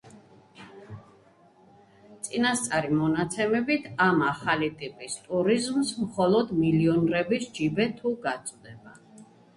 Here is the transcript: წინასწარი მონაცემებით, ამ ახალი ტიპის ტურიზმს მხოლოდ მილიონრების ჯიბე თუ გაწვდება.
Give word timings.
წინასწარი 2.27 2.89
მონაცემებით, 3.01 3.85
ამ 4.07 4.25
ახალი 4.29 4.71
ტიპის 4.81 5.19
ტურიზმს 5.29 5.93
მხოლოდ 6.07 6.57
მილიონრების 6.65 7.47
ჯიბე 7.59 7.89
თუ 8.01 8.19
გაწვდება. 8.29 8.97